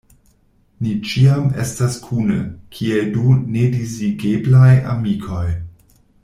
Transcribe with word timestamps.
Ni 0.85 0.93
ĉiam 1.09 1.43
estas 1.63 1.97
kune, 2.05 2.37
kiel 2.77 3.13
du 3.19 3.37
nedisigeblaj 3.59 4.73
amikoj. 4.97 5.47